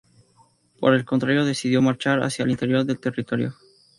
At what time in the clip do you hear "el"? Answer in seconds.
0.95-1.05, 2.43-2.49